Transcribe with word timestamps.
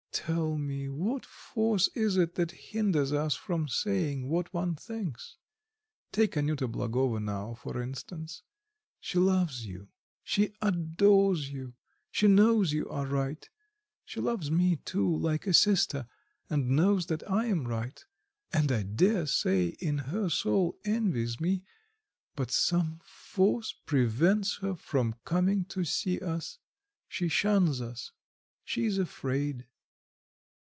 Tell 0.13 0.57
me 0.57 0.89
what 0.89 1.25
force 1.25 1.87
is 1.95 2.17
it 2.17 2.35
that 2.35 2.51
hinders 2.51 3.13
us 3.13 3.33
from 3.33 3.69
saying 3.69 4.27
what 4.27 4.53
one 4.53 4.75
thinks? 4.75 5.37
Take 6.11 6.33
Anyuta 6.35 6.67
Blagovo 6.67 7.17
now, 7.17 7.53
for 7.53 7.81
instance. 7.81 8.43
She 8.99 9.17
loves 9.17 9.65
you, 9.65 9.87
she 10.21 10.53
adores 10.61 11.49
you, 11.49 11.75
she 12.11 12.27
knows 12.27 12.73
you 12.73 12.89
are 12.89 13.05
right, 13.05 13.49
she 14.03 14.19
loves 14.19 14.51
me 14.51 14.75
too, 14.83 15.09
like 15.15 15.47
a 15.47 15.53
sister, 15.53 16.05
and 16.49 16.71
knows 16.75 17.05
that 17.05 17.23
I 17.31 17.45
am 17.45 17.65
right, 17.65 18.03
and 18.51 18.69
I 18.69 18.83
daresay 18.83 19.69
in 19.79 19.97
her 19.99 20.29
soul 20.29 20.77
envies 20.83 21.39
me, 21.39 21.63
but 22.35 22.51
some 22.51 22.99
force 23.05 23.73
prevents 23.85 24.57
her 24.57 24.75
from 24.75 25.15
coming 25.23 25.63
to 25.67 25.85
see 25.85 26.19
us, 26.19 26.59
she 27.07 27.29
shuns 27.29 27.79
us, 27.79 28.11
she 28.65 28.85
is 28.85 28.97
afraid." 28.97 29.67